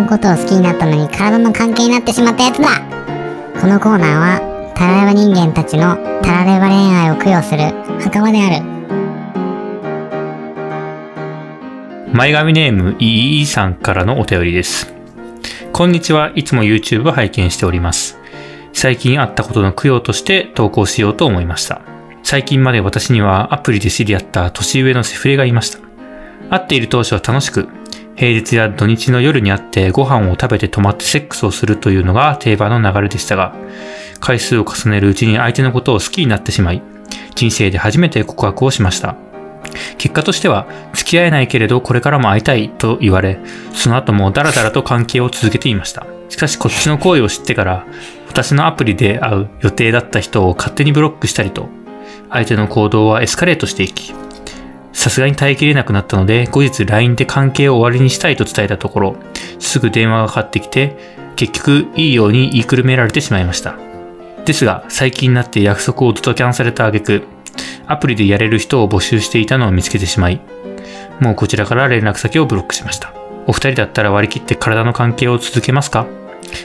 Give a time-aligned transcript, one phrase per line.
[0.00, 2.68] のことを好きになったのに体の関係になってしまったやつだ
[3.60, 8.78] このコーナーはタラレバ人間たちのタラレバ恋愛を供養する墓場である
[12.12, 14.92] 前髪ネームいいさんからのお便りです。
[15.72, 16.32] こんにちは。
[16.34, 18.18] いつも YouTube を拝見しております。
[18.72, 21.82] 最近あったことの供養として投稿しようと思いました。
[22.24, 25.78] 最近まで私にはアプリで知り合った年上のセフレがいました。
[26.50, 27.68] 会っている当初は楽しく、
[28.18, 33.54] 平日や土日の夜に会ってご飯を食べて泊まってセックスをするというのが定番の流れでしたが、
[34.18, 36.82] 回数を重ねるうちに相手のことを好きになってしまい、
[37.36, 39.14] 人生で初めて告白をしました。
[39.98, 43.38] 結果としては、付き合えないけれどこれからも会いたいと言われ、
[43.72, 46.04] その後もダラダラと関係を続けていました。
[46.28, 47.86] しかしこっちの行為を知ってから、
[48.26, 51.68] 私のアプリで会う予定だった人を勝手にブロックしたりと、
[52.30, 54.12] 相手の行動はエスカレートしていき、
[54.98, 59.16] さすがに耐えきれなくなったので、後日 LINE で関係を終わりにしたいと伝えたところ、
[59.60, 60.96] すぐ電話がかかってきて、
[61.36, 63.76] 結局いいように言いくるめられてしまいました。
[64.44, 67.22] ですが、最近になって約束をドタキャンされた挙句、
[67.86, 70.40] アプリでやれる人を募集していたのを見つけてしまい、
[71.20, 73.14] もうこちらから連絡先をブロックしました。
[73.46, 76.06] お二人だったら割り切って体の関係を続けますか？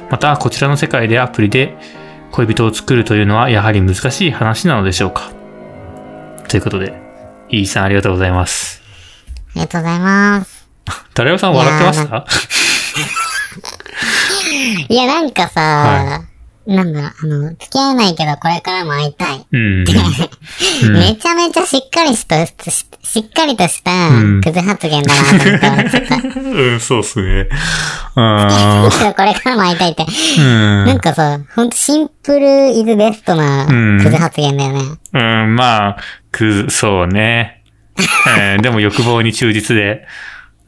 [0.09, 1.77] また、こちらの世界でアプリで
[2.31, 5.31] 恋人を作るというのはやはり難しい話なのでしょうか？
[6.47, 7.02] ということで、
[7.49, 8.81] イーさんありがとうございます。
[9.55, 10.67] ありがとうございます。
[11.13, 12.25] タレオさん笑ってました？
[14.89, 16.25] いやなんかさ、は
[16.65, 19.83] なんだろうあの付き合えないけどこれからも会いたいうん。
[19.83, 22.35] めちゃめちゃしっかりしと
[22.71, 27.47] ししっかりとしたうんクズ発言だなと思って俺ちょっとうん、 そうっすね。
[28.15, 30.03] あけどこれからも会いたいって。
[30.03, 34.81] ーなんかさ、ほんとシンプルイズベストなうんクズ発言だよね。
[35.13, 35.43] うん。
[35.43, 35.97] うん、まあ、
[36.31, 37.63] く、そうね。
[38.37, 40.07] えーでも欲望に忠実で、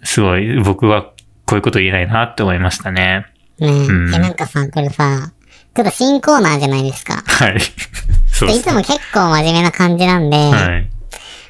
[0.04, 1.04] すごい、僕は
[1.46, 3.26] こういうこと言えないなって思いましたね。
[3.60, 3.70] ねえ。
[3.70, 5.32] うんえ、なんかさ、これさ、
[5.76, 7.22] ちょっと新コーナーじゃないですか。
[7.26, 7.60] はい。
[8.32, 10.90] そうっすいつも結構真面目な感じなんで、はい。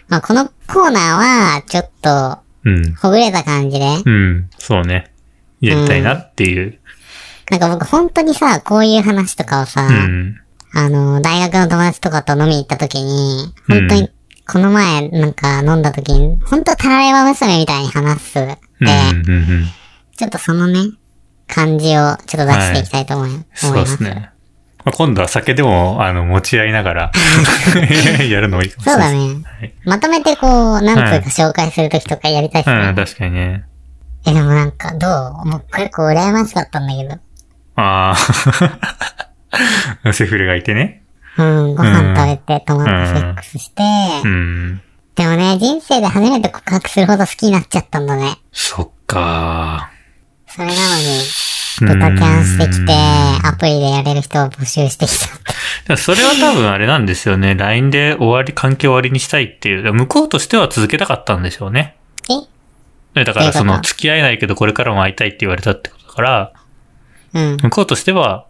[0.08, 2.96] まあ、このコーナーは、ちょっと、うん。
[2.96, 4.50] ほぐれた感じで、うん。
[4.58, 5.12] そうね。
[5.62, 6.80] やりたいなっていう。
[7.52, 10.40] なんか僕本当にさ、こういう話とかをさ、うん。
[10.74, 14.10] あの、大学の友達とかと飲みに行った時に、本当に、
[14.48, 18.34] この前なんか飲んだ時に、本当タラレバ娘みたいに話す。
[18.34, 18.88] で、うん。
[18.88, 19.36] うん。
[19.36, 19.68] うん。
[20.18, 20.80] ちょっとそのね、
[21.48, 23.98] 感じをちょっと出していきたいと思い,、そう思います。
[23.98, 24.30] ですね。
[24.84, 27.12] まあ今度は酒でも、あの、持ち合いながら、
[28.30, 29.34] やるのもいいかもしれないです。
[29.34, 29.44] そうだね。
[29.60, 32.76] はいまとめてこう、何通か紹介するときとかやりたいっすね。
[32.76, 33.64] うん、確かにね。
[34.28, 35.08] え、でもなんかど
[35.44, 35.48] う？
[35.48, 37.20] もう結構羨ましかったんだけど。
[37.76, 38.16] あ
[40.04, 40.14] あ。
[40.14, 41.04] セフレがいてね。
[41.38, 43.84] うん、ご飯食べて、泊まってセックスして、
[44.24, 44.82] うん。
[45.16, 48.38] でもね、人生で初めて告白するほど好きになっちゃったんだね。
[48.52, 49.90] そっか
[50.56, 51.20] それなのに、
[51.82, 52.94] ドタキャンしてきて、
[53.44, 55.12] アプリでやれる人を募集してき
[55.86, 55.98] た。
[55.98, 57.56] それは多分あれなんですよね。
[57.60, 59.94] LINE で終わり、関係終わりにしたいっていう。
[59.94, 61.98] 向こうとしては続けたかったんでしょうね。
[63.16, 63.20] え？
[63.20, 66.54] えだからその、付き合えないけどこれからも会いたいって言われたってことだから、
[67.34, 67.58] うん。
[67.58, 68.48] 向こうとしては、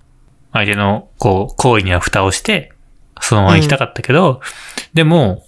[0.53, 2.71] 相手の、こう、行為には蓋をして、
[3.19, 4.41] そのまま行きたかったけど、
[4.93, 5.43] でも、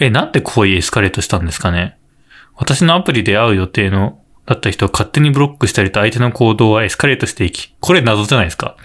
[0.00, 1.96] え、なんで行為エスカレートしたんですかね？
[2.56, 8.76] 私のアプリで会う予定の、だった人を勝手にブロックしたりと相手の行動はエスカレートしていき、これ謎じゃないですか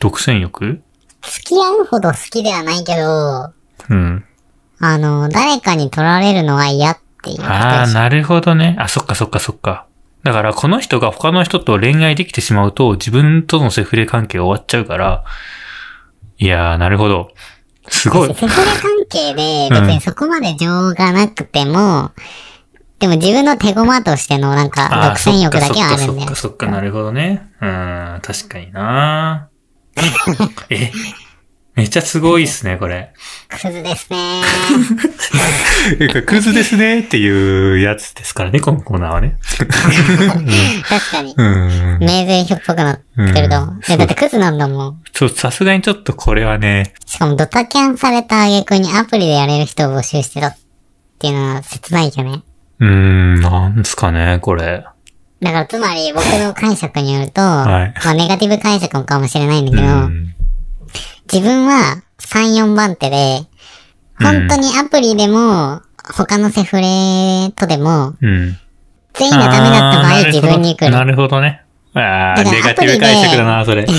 [0.00, 0.82] 独占欲？
[1.22, 3.52] 付き合うほど好きではないけど、
[3.90, 4.24] うん。
[4.80, 7.50] あの、誰かに取られるのは嫌っていうことでしょ。
[7.50, 8.76] ああ、なるほどね。
[8.78, 9.86] あ、そっかそっかそっか。
[10.22, 15.24] だから、この人が他の人と恋愛できてしまうと、自分とのセフレ関係終わっちゃうから、
[16.38, 17.32] いやー、なるほど。
[17.88, 18.34] すごい。
[18.34, 22.12] セフレ関係で別にそこまで情がなくても、
[22.98, 26.66] でも自分の手駒としてのなんか独占欲だけはあるんだよそっかそっか。
[26.66, 27.48] なるほどね。
[27.60, 29.48] うん、確かにな
[30.70, 30.90] え、
[31.78, 33.12] めっちゃすごいっすね、これ。
[33.48, 34.42] クズですね。
[36.26, 39.36] クズですねっていうやつですからね、このコーナーはね。
[40.88, 41.34] 確かに。
[41.36, 41.98] うん。
[42.00, 43.00] 名前表っぽくなっ
[43.32, 43.74] てると思う。
[43.74, 45.02] うんえ、だってクズなんだもん。
[45.12, 50.56] ちょ、さすがにちょっとこれはね、しかもドタキャンされた挙句にアプリでやれる人を募集してたっ
[51.20, 52.42] ていうのは切ないよね。
[52.80, 54.84] うーん、なんすかね、これ。
[55.40, 60.34] だからつまり僕の解釈によると、はいまあネガティブ解釈かもしれないんだけど、うん。
[61.32, 63.46] 自分は3、4番手で、
[64.20, 65.82] 本当にアプリでも、
[66.16, 68.56] 他のセフレとでも、うん。
[69.14, 70.90] 全員がダメだった場あー合自分に来る。
[70.90, 71.62] なるほどね。
[71.94, 73.82] ああ、だからネガティブ解釈だな、それ。
[73.82, 73.96] めっ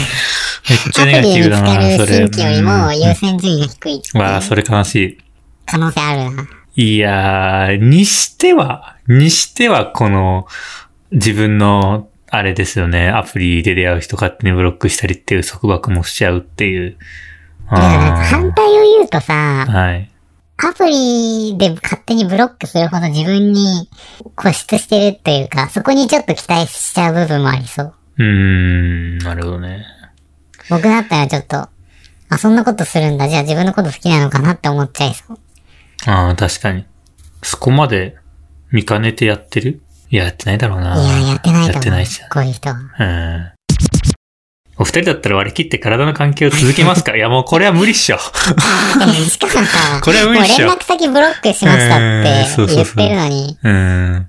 [0.91, 2.19] ちゃアプネガティリで見つかブだな、それ。
[2.19, 5.17] る新規よりも優先順位が低いっていうわあ、それ悲し
[5.65, 6.58] 可能性あるな。
[6.75, 6.95] い。
[6.95, 10.47] いやー、にしては、にしては、この、
[11.11, 16.97] 自分の、あれですよね、アプリで出会う人勝手にブロックしたりっていう束縛もしちゃうっていう。
[17.71, 20.09] だからなんかあ反対を言うとさー、はい。
[20.57, 23.89] アプリで勝手にブロックするほど自分に
[24.35, 27.93] 固執してるっていうか、そこにちょっと期待しちゃう部分もありそう。
[28.17, 29.85] うーん、なるほどね。
[30.69, 31.69] 僕だったらちょっと、
[32.29, 33.29] あ、そんなことするんだ。
[33.29, 35.39] じゃあ自分のこと好きなのかなって思っちゃいそう。
[36.05, 36.85] ああ、確かに。
[37.41, 38.15] そこまで
[38.71, 39.81] 見かねてやってる？
[40.09, 40.95] いや、やってないだろうな。
[40.95, 41.67] いや、やってない。
[41.67, 42.21] やってないし。
[42.31, 42.75] こういう人は。
[42.99, 43.51] うん。
[44.77, 47.15] お二人だったら割り切って体の関係を続けますか？
[47.17, 48.17] いや、もうこれは無理っしょ。
[48.17, 53.57] えしかもさ、これは無理っしょ連絡先ブロックしましたって言ってるのに。
[53.61, 54.27] うん。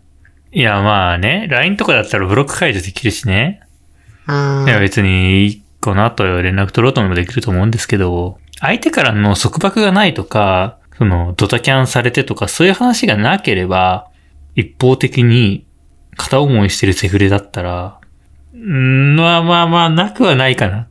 [0.53, 3.61] いや、まあね、LINE とかだったらブロック解除できるしね。
[4.27, 14.11] うんいや、別に、この後連絡取ろうと思えばできると思うんですけど、相手からの束縛がないとか、その、ドタキャンされてとか、そういう話がなければ、
[14.55, 15.65] 一方的に
[16.19, 17.99] 片思いしてるセフレだったら、
[18.55, 20.89] ん、まあまあまあ、なくはないかな。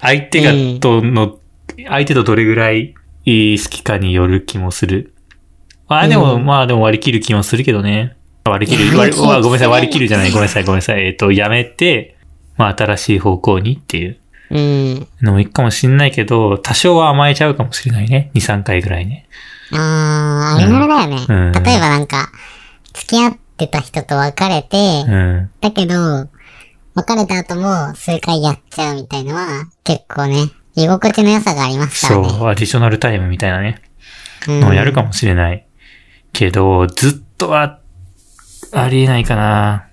[0.00, 1.40] 相手がうんとの、
[1.88, 2.94] 相手とどれぐらい
[3.24, 5.12] 好きかによる気もする。
[5.88, 8.16] まあでも、うんまあでも割り切る気もするけどね。
[8.44, 11.04] 割り切る、割りごめんなさい、割り切るじゃない、ごめんなさい、ごめんなさい。
[11.04, 12.16] えっ、と、やめて、
[12.56, 14.21] まあ新しい方向にっていううん。
[14.52, 18.30] のもいいかもしんないけど、多少は甘えちゃうかもしれないね。
[18.34, 19.26] 2、3回ぐらいね。
[19.72, 21.26] あー、あれあれだよね。
[21.28, 22.30] うん例えばなんか、
[22.92, 25.50] 付き合ってた人と別れて、うん。
[25.60, 26.28] だけど、
[26.94, 32.28] 別れた後も数回やっちゃうみたいのは、結構ね、居心地の良さがありますからね。
[32.28, 33.80] そう、アディショナルタイムみたいなね。
[34.48, 35.66] うんのをやるかもしれない。
[36.32, 37.78] けど、ずっとは、
[38.74, 39.86] ありえないかな。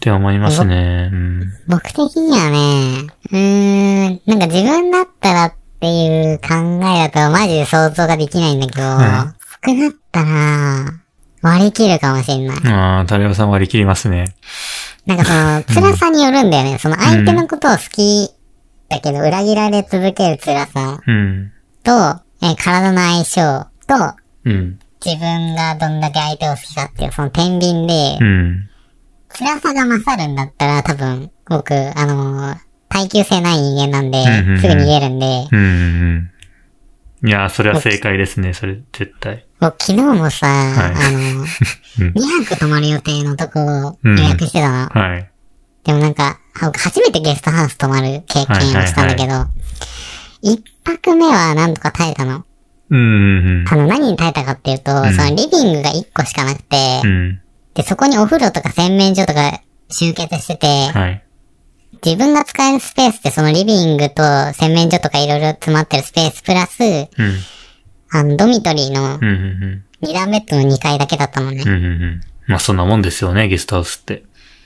[0.00, 1.10] って思いますね。
[1.12, 1.52] うん。
[1.68, 6.54] 僕的にはね、うーん、なんか自分だったらっていう考
[6.88, 10.86] えだとマジで想像ができないんだけど、ん僕だったら、
[11.42, 12.72] 割り切るかもしれない。
[12.72, 14.34] ああ、タレオさん割り切りますね。
[15.04, 16.78] なんかその、辛さによるんだよね。
[16.78, 18.30] その相手のことを好き
[18.88, 21.52] だけど、裏切られ続ける辛さうん。
[21.82, 21.92] と、
[22.42, 24.14] えー体の相性と、
[24.46, 24.78] うん。
[25.04, 28.70] 自分がどんだけ相手を好きかっていう、その天秤でう、ん。
[29.32, 32.56] 辛さが勝るんだったら多分、僕、あのー
[32.92, 36.30] 耐久性ない人間なんでうんうんうん、すぐ逃げるんで、うん。
[37.22, 37.28] うん。
[37.28, 39.46] いやー、それは正解ですね、それ、絶対。
[39.60, 41.46] 僕昨日もさ、いあのー、
[42.02, 44.88] うん2泊泊まる予定のとこをうん予約してたの。
[44.88, 45.30] はい。
[45.84, 49.46] でもなんか、僕初めてゲストハウス泊まる経験をしたんだけど、
[50.42, 52.44] 一泊目はなんとか耐えたの。
[52.90, 52.98] うん。
[52.98, 57.40] うんあの、何に耐えたかっていうと、んそのリビングが1個しかなくて、うん。
[57.80, 61.24] で、そこにお風呂とか洗面所とか集結してて、はい。
[62.04, 64.22] 自分が使えるスペースってそのリビングと
[64.52, 67.08] 洗面所とかいろいろ詰まってるスペースプラス、うん。
[68.10, 69.24] あの、ドミトリーのうん。
[69.24, 69.84] うん。
[70.02, 71.62] 2段ベッドの2階だけだったのね。
[71.62, 71.68] うん。
[71.68, 71.74] うん。
[71.74, 72.20] うん。
[72.48, 74.24] まあ、そんなもんですよね、ゲストハウスって。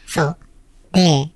[0.09, 0.37] そう。
[0.93, 1.31] で、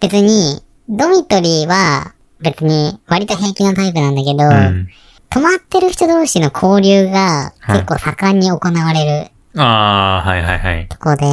[0.00, 4.88] 別に、ドミトリーは別に割と平気なタイプなんだけど、うん。
[5.30, 10.88] 泊まってる人同士の交流が結構盛んに行われるああ、はいはいはい。
[10.88, 11.26] とこで、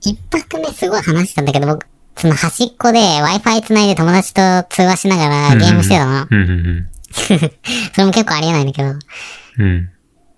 [0.00, 1.86] 一泊目すごい話したんだけど、僕、
[2.18, 4.40] その端っこで Wi-Fi 繋いで友達と
[4.70, 6.26] 通話しながらゲームしてたの。
[6.30, 6.38] うん。
[6.38, 6.88] うん。
[7.92, 8.90] それも結構ありえないんだけど。
[9.58, 9.90] うん。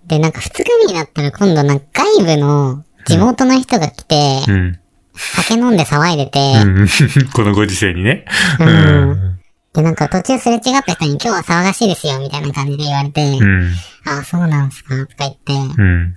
[0.05, 4.79] で、なんか二日目になったら今度なんか外部の地元の人が来て、うん。
[5.15, 6.87] 酒飲んで騒いでて、うん。
[7.33, 8.25] このご時世にね。
[8.59, 9.36] うん
[9.73, 13.73] で、なんか途中すれ違った人に今日は騒がしいですよ、みたいな感じで言われて、うん。
[14.05, 16.15] ああ、そうなんすか、とか言って、うん。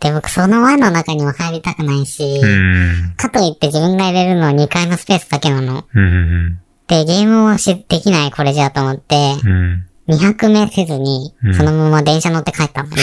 [0.00, 3.14] で、僕その輪の中にも入りたくないし、うん。
[3.16, 5.84] かといって自分が入れるのは2階のスペースだけなの。
[5.94, 6.58] うん。
[6.86, 9.86] で、ゲームをし、できないこれじゃと思って、うん。
[10.08, 13.02] 2泊目せずにうん、そのまま電車乗って帰ったの、家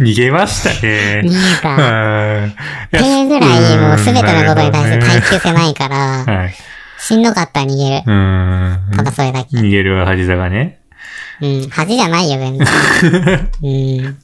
[0.00, 1.20] 逃げましたね。
[1.22, 1.76] 逃げた。
[1.76, 1.78] っ
[2.42, 2.54] うん
[2.90, 6.54] ていうぐらい、もうすべてのことに対して耐久性ないから、はい。
[7.06, 8.02] しんどかったら逃げる。
[8.04, 8.96] うん。
[8.96, 9.56] ただそれだけ。
[9.56, 10.80] 逃げるは恥だがね。
[11.40, 12.66] うん、恥じゃないよ、全然。
[13.62, 13.66] う
[14.10, 14.18] ん。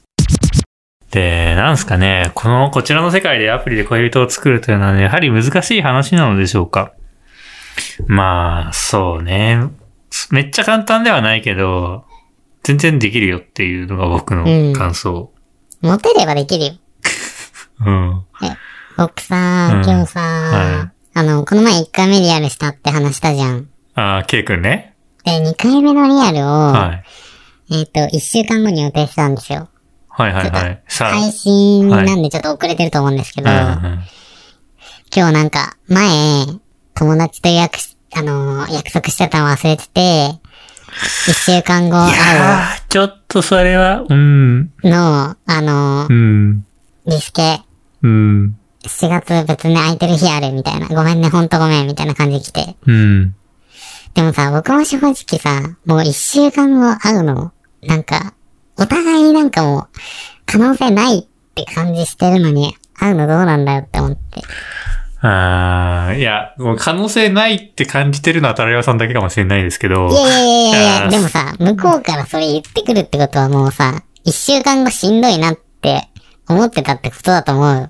[1.11, 6.91] で、なんすかね、この、こちらの世界でアプリで恋人を作るというのはね、やはり難しい話なのでしょうか。
[8.07, 9.59] まあ、そうね。
[10.31, 12.03] めっちゃ簡単ではないけど、
[12.63, 15.31] 全然できるよっていうのが僕の感想。
[15.81, 16.73] モテればできるよ。
[17.85, 18.25] うん。
[18.97, 20.92] 僕さ、うん今日さ、は
[21.23, 23.69] あの、この前1回目リアルしたって話したじゃん。
[23.95, 24.93] ああ、ケイ君ね。
[25.23, 27.01] で、2回目のリアルを、は
[27.69, 27.75] い。
[27.75, 29.69] えっ、と、1週間後に予定したんですよ。
[30.09, 30.83] はいはいはい。
[30.89, 31.11] さあ。
[31.11, 33.99] 配信なんでちょっと遅れてると思うんですけど、うんうん
[35.15, 36.47] 今日なんか、前、
[36.95, 40.31] 友達と約し、あのー約束してたの忘れてて、
[41.27, 42.89] 1週間後い会う。
[42.89, 46.65] ちょっとそれは、うん、の、あのう、ん、
[47.05, 47.61] リスケ、
[48.01, 50.87] うん、7月別に空いてる日あるみたいな。
[50.87, 52.75] ごめんね、ほんとごめん、みたいな感じで来て。
[52.85, 53.35] うん。
[54.13, 58.33] でもさ、僕も正直さ、もう一週間後会うの、なんか、
[58.77, 59.87] お互いなんかもう、
[60.45, 61.23] 可能性ないっ
[61.55, 64.41] て感じしてるのに、会うのどうなんだよって思って。
[65.25, 76.09] あーいや、もう可能性ないって感じてるのはタラヤさんだけかもしれないですけどい、やいやいやいやでもさ、向こうからそれ言ってくるってことはもうさ、一週間後しんどいなって
[76.49, 77.89] 思ってたってことだと思うよ。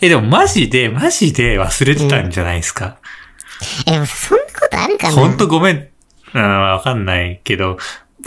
[0.00, 2.98] え、でもマジで、マジで忘れてたんじゃないですか？
[3.86, 5.14] え、でもそんなことあるかな？
[5.14, 5.88] ほんとごめん。
[6.34, 7.76] うん、わかんないけど、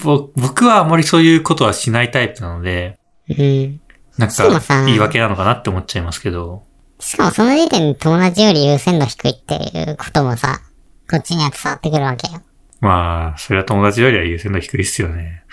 [0.04, 3.82] ぼ僕はあまりそういうことはしないタイプなので、うん。
[4.18, 6.64] なんか言い訳なのかなって思っちゃいますけど。
[7.00, 10.62] しかもその時点で友達より優先度低いっていうこともさ、
[11.10, 12.42] こっちには伝わってくるわけよ。
[12.80, 15.44] まあ、それは友達よりは優先度低いっすよね。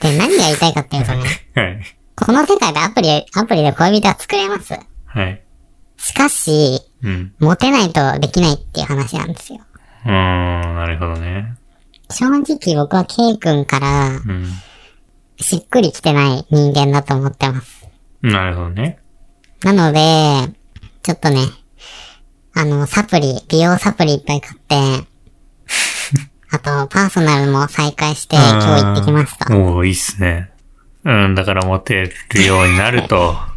[0.00, 1.82] で、何が言いたいかっていうとね、 はい。
[2.16, 4.74] この世界でアプリ、アプリで恋人は作れます？
[5.14, 5.42] はい。
[5.96, 7.34] しかし、うん。
[7.38, 9.60] モテないとできないっていう話なんですよ。
[10.04, 11.54] うーん、なるほどね。
[12.10, 14.46] 正直僕は K 君からうん。
[15.38, 17.88] しっくりきてない人間だと思ってます。
[18.22, 18.98] なるほどね。
[19.62, 20.54] なので、
[21.02, 21.40] ちょっとね、
[22.54, 25.06] あの、サプリ、美容サプリいっぱい買って、
[26.50, 29.56] あと、パーソナルも再開して、今日行ってきました。
[29.56, 30.50] おおいいっすね。
[31.04, 33.51] うん、だからモテるようになると。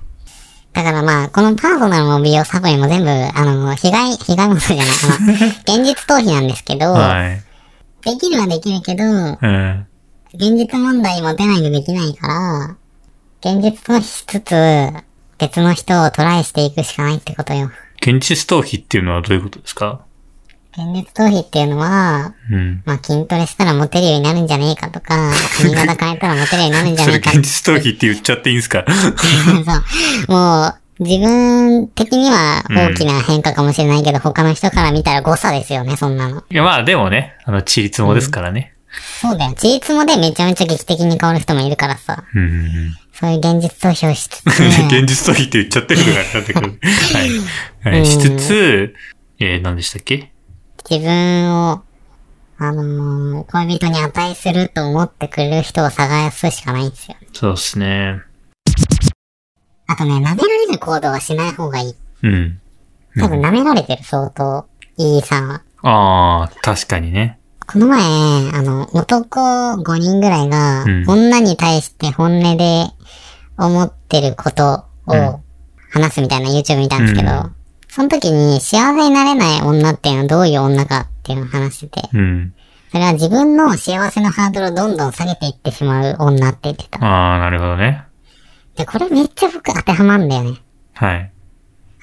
[0.75, 4.89] だからまあ、このパーソナルも美容サプリも全部、あの、被害、被害物じゃない、あ
[5.77, 7.41] の、現実逃避なんですけど、はい。
[8.03, 9.87] できるはできるけど、うん。
[10.33, 12.75] 現実問題も出ないとできないから、
[13.39, 15.03] 現実逃避しつつ、
[15.37, 17.71] 別の人をトライしていくしかないってことよ。
[18.01, 20.04] 現実逃避っていうのはどういうことですか？
[20.77, 22.81] 現実逃避っていうのは、うん。
[22.85, 28.83] まあ筋トレしたらモテるようになるんじゃねえかとか、 髪型変えたらモテるようになるんじゃそれねえか現実逃避って言っちゃっていいんすか？
[28.87, 29.71] そ
[30.27, 30.31] う。
[30.31, 36.43] もう、自分的には大きな変化かもしれないけど、他の人から見たら誤差ですよね、そんなの。
[36.49, 38.73] いや、まあでもね、あの、チリツモですからね。
[39.21, 39.53] そうだよ。
[39.59, 42.23] チーツモでめちゃめちゃ劇的に変わる人もいるからさ。
[42.33, 42.95] うんうんうん。
[43.13, 44.45] そういう現実逃避をしつつ、
[44.87, 46.61] 現実逃避って言っちゃってるのがあれなんだけど。
[47.89, 47.95] はい。
[47.95, 48.05] はい。
[48.05, 48.95] しつつ、
[49.39, 50.31] えー、何でしたっけ？
[50.89, 51.81] 自分を、
[52.57, 57.17] あのー恋人に値すると思ってくれる人を探すしかないんですよ。
[57.33, 58.21] そうっすね。
[59.87, 61.95] あとね、舐められる行動はしない方がいい。
[62.23, 62.59] うん。
[63.19, 64.65] 多分舐められてる、相当。
[64.97, 65.61] イーさんは。
[65.81, 67.39] ああ、確かにね。
[67.67, 67.99] この前、
[68.53, 69.39] あの、男
[69.73, 72.85] 5人ぐらいがう、ん女に対して本音で
[73.57, 75.39] 思ってることを
[75.91, 77.54] 話すみたいな YouTube 見たんですけど、うん
[77.95, 82.53] その時に幸せになれない女っていうのはどういう女かっていうのを話してて、うん。
[82.91, 86.99] それは自分の幸せのハードルをどんどん下げていってしまう女って言ってた。
[87.01, 88.03] ああ、なるほどね。
[88.75, 90.57] で、これめっちゃ僕当てはまるんだよね。
[90.93, 91.31] はい。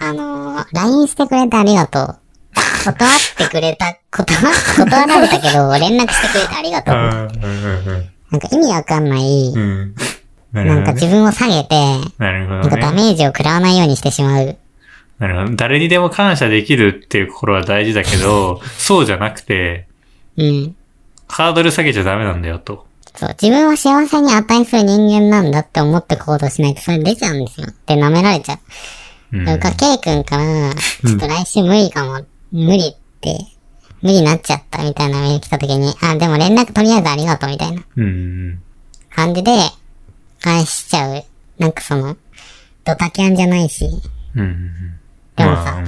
[0.00, 2.18] あのー、LINE してくれてありがとう。
[2.86, 4.26] 断ってくれた、断、
[4.88, 6.94] 断られたけど、連絡してくれてありがとう。
[6.94, 9.60] なんか意味わかんない、うん。
[9.60, 9.94] うん。
[10.52, 10.92] なるなんか。
[10.94, 11.76] 自分を下げて、
[12.16, 12.92] なるほなんかダ。
[12.92, 14.56] メージを食らわないようにしてしまう。
[15.22, 15.54] なるほど。
[15.54, 19.86] 誰にでも感謝できるっていう心は大事だけど、 そうじゃなくて、
[20.36, 20.76] うん。
[21.28, 22.88] ハードル下げちゃダメなんだよと。
[23.14, 23.36] そう。
[23.40, 27.68] 自分は幸せに値する人間なんだって思って行動しないとそれ出ちゃうんですよ。
[27.86, 28.54] で、舐められちゃ
[29.32, 29.38] う。
[29.38, 29.44] うん。
[29.44, 33.38] から K 君から、ちょっと来週無理かも、無理って、
[34.00, 38.58] 無理になっちゃったみたいなメール来た時に、あ、でも連絡とりあえずありがとうみたいなうん。
[39.14, 39.52] 感じで、
[40.40, 41.24] 返しちゃう。
[41.58, 42.16] なんかその、
[42.84, 43.88] ドタキャンじゃないし、
[44.34, 44.98] うん。
[45.38, 45.44] うん。
[45.44, 45.82] でもさ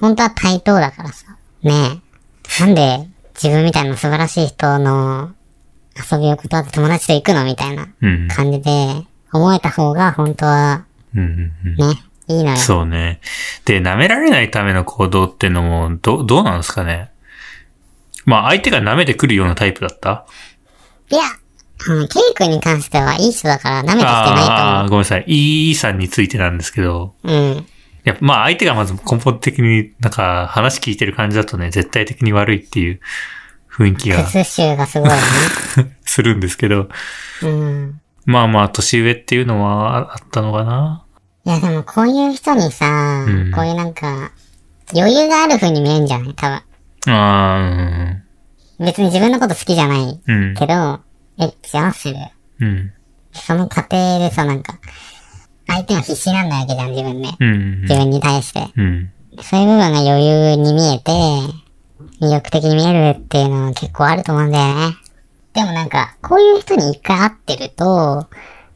[0.00, 1.36] 本当は対等だからさ。
[1.62, 2.02] ね
[2.60, 2.60] え。
[2.60, 5.32] なんで自分みたいな素晴らしい人の
[6.10, 8.28] 遊びを断って友達と行くのみたいなうん。
[8.28, 10.84] 感じで思えた方が本当は。
[11.14, 11.24] ね、
[12.26, 12.56] いいのよ。
[12.56, 13.20] そうね。
[13.64, 17.10] で、舐められないための行動ってのも、ど、どうなんですかね？
[18.26, 20.26] まあ、相手が舐めてくるようなタイプだった？
[21.10, 21.22] いや、
[21.88, 25.24] あの、ケイ君に関してはいい人だから舐めてきてああー、なごめんなさい。
[25.26, 27.54] イーさんについてなんですけど、いと思う。
[27.54, 27.66] うん。
[28.04, 33.00] やっぱまあ相手がまず根本的になんか話聞いてる感じだとね、絶対的に悪いっていう
[33.72, 35.16] 雰囲気が靴臭がすごいね。
[36.04, 36.88] するんですけど、
[37.42, 38.00] うん。
[38.26, 41.04] まあまあ年上っていうのはあったのかな
[41.46, 44.30] いやでもこういう人にさ、うんこういうなんか、
[44.94, 46.34] 余裕がある風に見えんじゃない？
[46.34, 46.62] 多分。
[47.06, 48.16] あ
[48.80, 50.54] 別に自分のこと好きじゃないー、うん。
[50.54, 51.00] けど、
[51.38, 52.14] エッチはする。
[52.60, 52.92] うん。
[53.32, 54.74] その過程でさ、なんか、
[55.84, 57.36] 相手は必死なんだわけじゃん、自分ね。
[57.38, 57.82] うん。
[57.82, 58.66] 自分に対して。
[58.76, 59.10] うん。
[59.40, 61.12] そういう部分が余裕に見えて、
[62.20, 64.96] 魅力的に見えるっていうのは結構あると思うんだよね。
[65.52, 68.26] でもなんか、こういう人に一回会ってると、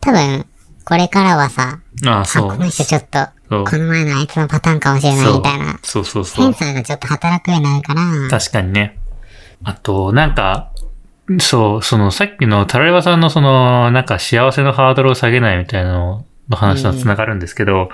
[0.00, 0.46] 多分、
[0.84, 2.48] これからはさ、ああ、あ、そう。
[2.50, 6.54] この人ちょっと、この前のあいつのパターンかもしれないみたいな、そうそうそセンう。
[6.54, 8.98] サーがちょっと働くようになるから、確かにね。
[9.64, 10.70] あと、なんか、
[11.40, 17.90] そう、そのさっきのタラレバさんのその、なんか幸せのハードルを下げないみたいなのの話とつながるんですけど、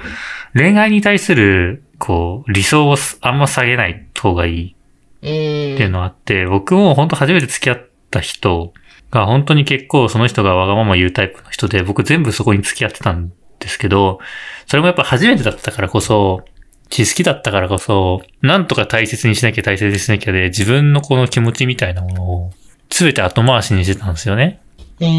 [0.55, 4.77] 恋愛に対する、こう、理想をあんま下げない方がいい。
[5.19, 8.75] っていうのがあって、僕も本当初めて付き合った人
[9.11, 14.21] が本当に結構その人がわがまま言うタイプの人で、僕全部そこに付き合ってたんですけど、
[14.67, 16.45] それもやっぱ初めてだったからこそ、
[16.91, 22.51] 知識だったからこそ、なんとか大切にしなきゃ大切にしなきゃで、自分のこの気持ちみたいなものを、
[22.91, 24.61] すべて後回しにしてたんですよね。
[25.01, 25.15] うんうん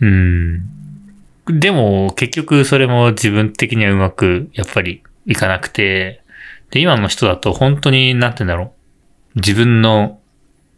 [0.00, 0.77] うんうん。
[1.48, 6.22] でも、結局それも自分的にはうまく、やっぱりいかなくて、
[6.70, 8.72] で、今の人だと本当に、なんて言うんだろ
[9.34, 9.40] う。
[9.40, 10.20] 自分の、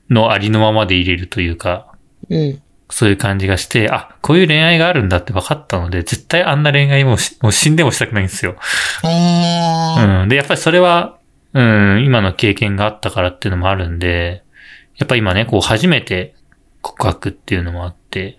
[0.09, 1.93] のありのままで入れるというか、
[2.29, 2.41] うん。
[2.41, 2.63] うん。
[2.91, 8.57] そういう感じがして、あ、こういう恋愛があるんだって分かったので、絶対あんな恋愛もしもう死んでもしたくないんですよ。
[9.05, 10.23] えー。
[10.23, 10.29] うん。
[10.29, 11.19] で、やっぱりそれは、
[11.53, 14.43] うん、今の経験があったからっていうのもあるんで、
[14.97, 16.35] やっぱ今ね、こう初めて
[16.83, 18.39] 告白っていうのもあって、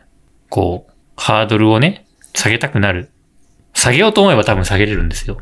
[0.50, 3.10] こう、ハードルをね、下げたくなる。
[3.74, 5.38] 下げようと思えば多分下げれるんですよ。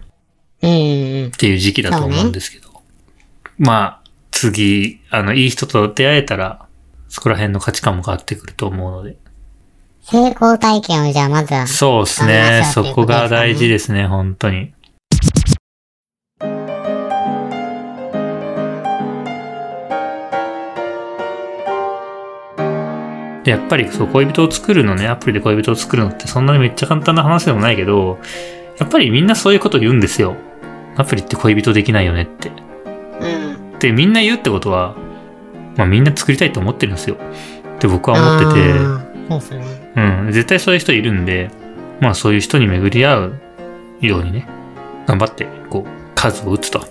[0.62, 2.70] うんうんっていう時期だと思うんですけど。
[3.58, 6.66] まあ、次、あの、いい人と出会えたら、
[7.10, 9.18] そこら辺の価値観も変わってくると思うので。
[10.02, 11.68] 成功体験をじゃあまずは。
[11.68, 12.64] そうですね。
[12.74, 14.74] そうこが大事ですね、本当に。
[23.50, 28.20] やっぱりそう、恋人を作るのね、アプリで恋人を作るのってそんなにめっちゃ簡単な話でもないけど、
[28.80, 30.36] やっぱりみんなそういうこと言うんですよ。
[30.96, 32.52] アプリって恋人できないよねって。
[33.22, 33.80] うん。
[33.80, 34.96] で、みんな言うってことは、
[35.76, 37.16] まあみんな作りたいと思ってるんですよ。
[37.16, 38.78] って僕は思ってて、
[39.30, 39.92] そうですね。
[39.96, 41.52] うん、絶対そういう人いるんで、
[42.00, 43.34] まあそういう人に巡り合う
[44.02, 44.48] ようにね、
[45.08, 46.86] 頑張って、こう、数を打つと。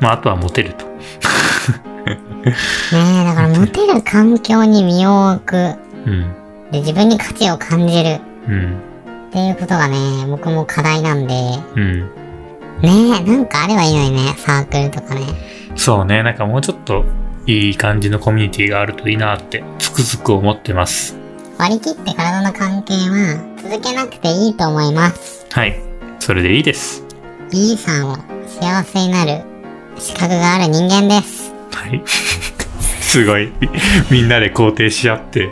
[0.00, 0.86] まああとはモテると。
[2.06, 2.16] ね
[2.92, 5.83] え、だからモテる環境に身を置く。
[6.06, 6.34] うん。
[6.70, 8.20] で、自分に価値を感じる。
[8.48, 8.78] うん。
[9.28, 9.96] っていうことがね、
[10.28, 11.34] 僕も課題なんで。
[11.76, 12.00] うん。
[12.82, 15.22] ねえ、なんかあればいいのにね、サークルとかね。
[15.76, 17.04] そうね、なんかもうちょっと
[17.46, 21.16] いい感じのコミュニティがあるといいなって、つくづく思ってます。
[21.58, 25.46] 割り切って体の関係は続けなくていいと思います。
[25.50, 25.80] はい。
[26.18, 27.04] それでいいです。
[27.52, 29.42] B さんを幸せになる
[29.96, 31.52] 資格がある人間です。
[31.70, 32.02] はい。
[33.14, 33.52] すごい。
[34.10, 35.48] みんなで肯定し合って、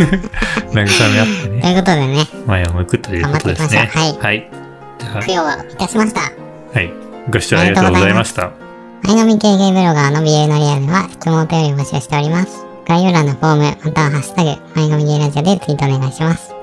[0.72, 3.90] 慰め合ってとね、いうことでね、前を向くということですね。
[3.94, 4.50] 頑張っていはい。
[4.98, 6.20] じゃ供養いたしました。
[6.22, 6.32] あ、
[6.72, 6.90] はい。
[7.30, 8.52] ご視聴ありがとうございました。
[9.02, 12.64] 前飲み系ゲームブロガーの BL のリアルでは質問お便りを募集しております。
[12.88, 16.54] 概要欄のフォーム、またはハッシュタグ、前飲みゲーラジオでツイートお願いします。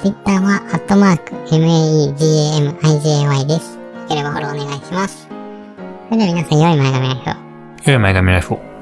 [0.00, 3.74] Twitter は、アットマーク、MEGAMIJAY です。
[3.74, 5.28] よければフォローお願いします。
[6.08, 7.34] それでは皆さん、良い前髪ライフを。
[7.84, 8.73] 良い前髪ライフを。